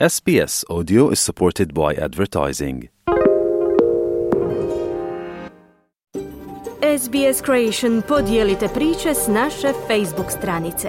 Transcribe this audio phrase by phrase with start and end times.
[0.00, 2.88] SBS Audio is supported by advertising.
[6.98, 10.88] SBS Creation podijelite priče s naše Facebook stranice.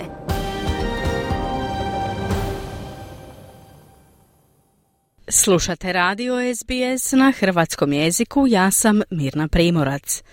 [5.27, 10.23] Slušate radio SBS na hrvatskom jeziku, ja sam Mirna Primorac.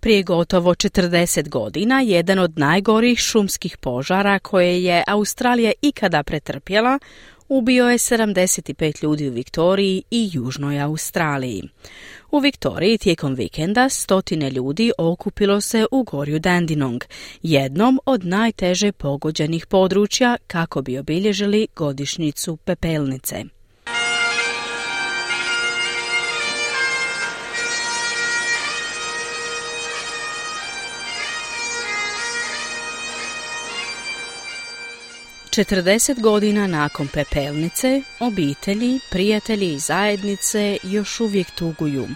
[0.00, 6.98] Prije gotovo 40 godina jedan od najgorih šumskih požara koje je Australija ikada pretrpjela
[7.50, 11.62] ubio je 75 ljudi u Viktoriji i Južnoj Australiji.
[12.30, 17.04] U Viktoriji tijekom vikenda stotine ljudi okupilo se u gorju Dandenong,
[17.42, 23.44] jednom od najteže pogođenih područja kako bi obilježili godišnjicu pepelnice.
[35.50, 42.08] 40 godina nakon pepelnice, obitelji, prijatelji i zajednice još uvijek tuguju.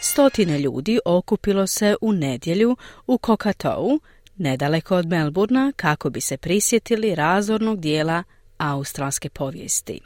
[0.00, 4.00] Stotine ljudi okupilo se u nedjelju u Kokatovu,
[4.36, 8.24] nedaleko od Melburna, kako bi se prisjetili razornog dijela
[8.58, 10.00] australske povijesti.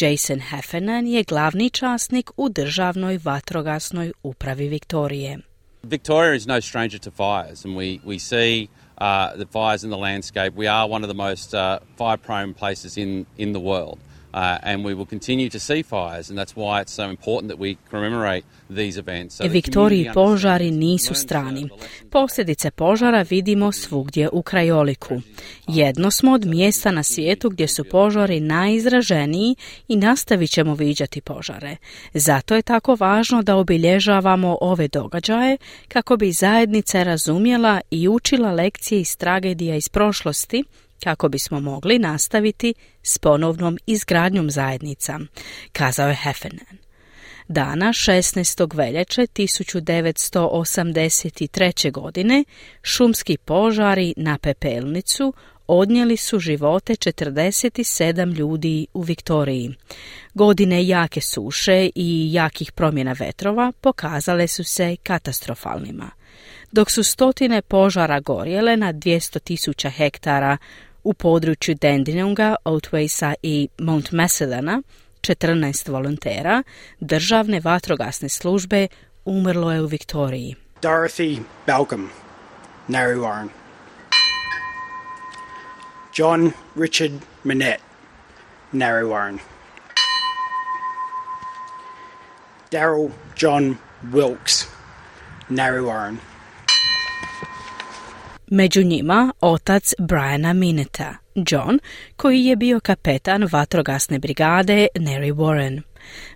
[0.00, 5.38] Jason Heffernan je glavni časnik u državnoj vatrogasnoj upravi Viktorije.
[5.82, 8.68] Victoria is no stranger to fires and we, we see
[9.02, 10.54] uh, the fires in the landscape.
[10.54, 13.98] We are one of the most uh, fire prone places in, in the world.
[14.34, 17.60] Uh, and we will continue to see fires, and that's why it's so important that
[17.60, 19.36] we commemorate these events.
[19.36, 21.68] So Viktoriji požari nisu strani.
[22.10, 25.20] Posljedice požara vidimo svugdje u krajoliku.
[25.68, 29.56] Jedno smo od mjesta na svijetu gdje su požari najizraženiji
[29.88, 31.76] i nastavit ćemo viđati požare.
[32.14, 35.56] Zato je tako važno da obilježavamo ove događaje
[35.88, 40.64] kako bi zajednica razumjela i učila lekcije iz tragedija iz prošlosti
[41.04, 45.18] kako bismo mogli nastaviti s ponovnom izgradnjom zajednica,
[45.72, 46.78] kazao je Heffernan.
[47.48, 48.76] Dana 16.
[48.76, 51.92] veljače 1983.
[51.92, 52.44] godine
[52.82, 55.34] šumski požari na pepelnicu
[55.66, 59.74] odnijeli su živote 47 ljudi u Viktoriji.
[60.34, 66.10] Godine jake suše i jakih promjena vetrova pokazale su se katastrofalnima.
[66.72, 70.56] Dok su stotine požara gorjele na 200 tisuća hektara
[71.04, 74.82] u području Dandenonga, Outwaysa i Mount Macedona,
[75.20, 76.62] 14 volontera
[77.00, 78.88] državne vatrogasne službe
[79.24, 80.54] umrlo je u Viktoriji.
[80.82, 82.10] Dorothy Balcom,
[82.88, 83.48] Narre
[86.14, 87.12] John Richard
[87.44, 87.82] Minette,
[88.72, 89.38] Narre
[92.70, 93.76] Daryl John
[94.12, 94.66] Wilkes,
[95.48, 95.80] Narre
[98.54, 101.78] Među njima otac Briana Mineta, John,
[102.16, 105.80] koji je bio kapetan vatrogasne brigade Neri Warren.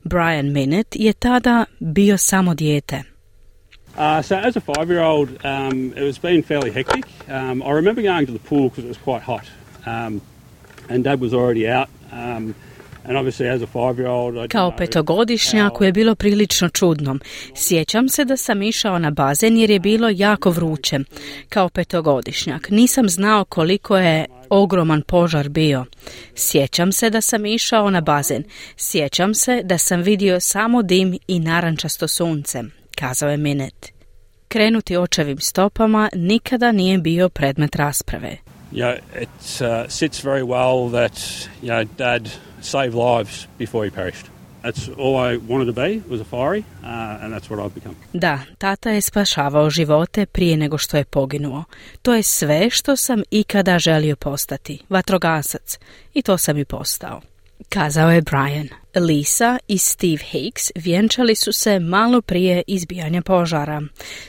[0.04, 2.96] Brian Minnet je tada bio samo dijete.
[2.96, 7.04] Uh, so as a five-year-old, um, it was been fairly hectic.
[7.28, 9.44] Um, I remember going to the pool because it was quite hot,
[9.86, 10.20] um,
[10.88, 11.88] and Dad was already out.
[12.12, 12.54] Um,
[14.48, 17.18] kao petogodišnjaku je bilo prilično čudno.
[17.54, 20.98] Sjećam se da sam išao na bazen jer je bilo jako vruće.
[21.48, 25.84] Kao petogodišnjak nisam znao koliko je ogroman požar bio.
[26.34, 28.44] Sjećam se da sam išao na bazen.
[28.76, 32.62] Sjećam se da sam vidio samo dim i narančasto sunce,
[32.94, 33.92] kazao je Minet.
[34.48, 38.36] Krenuti očevim stopama nikada nije bio predmet rasprave.
[38.76, 44.26] Yeah, it uh, sits very well that you know, dad save lives before he perished.
[44.62, 47.94] That's all I wanted to be was a fiery, uh, and that's what I've become.
[48.12, 51.64] Da, tata je spašavao živote prije nego što je poginuo.
[52.02, 55.78] To je sve što sam ikada želio postati, vatrogasac,
[56.14, 57.20] i to sam i postao.
[57.68, 58.68] Kazao je Brian.
[58.94, 63.82] Lisa i Steve Hicks vjenčali su se malo prije izbijanja požara.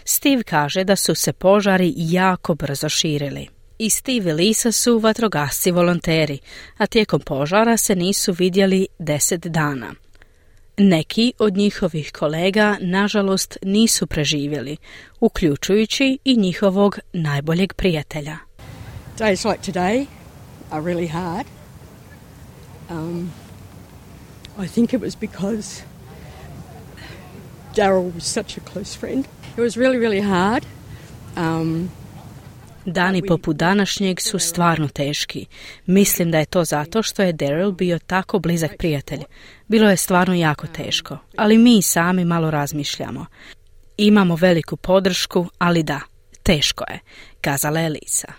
[0.06, 3.57] Steve kaže da su se požari jako brzo širili.
[3.80, 6.40] I Steve i Lisa su vatrogasci volonteri,
[6.78, 9.94] a tijekom požara se nisu vidjeli deset dana.
[10.78, 14.78] Neki od njihovih kolega, nažalost, nisu preživjeli,
[15.20, 18.38] uključujući i njihovog najboljeg prijatelja.
[19.18, 20.06] Days like today
[20.72, 21.46] are really hard.
[22.90, 23.32] Um,
[24.64, 25.84] I think it was because
[27.76, 29.26] Daryl was such a close friend.
[29.58, 30.66] It was really, really hard.
[31.36, 31.90] Um,
[32.90, 35.46] Dani poput današnjeg su stvarno teški.
[35.86, 39.20] Mislim da je to zato što je Daryl bio tako blizak prijatelj.
[39.68, 43.26] Bilo je stvarno jako teško, ali mi sami malo razmišljamo.
[43.98, 46.00] Imamo veliku podršku, ali da,
[46.44, 47.00] teško je,
[47.42, 48.34] kazala je Lisa.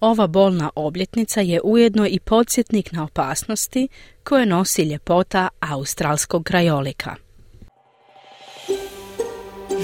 [0.00, 3.88] Ova bolna obljetnica je ujedno i podsjetnik na opasnosti
[4.24, 7.25] koje nosi ljepota australskog krajolika.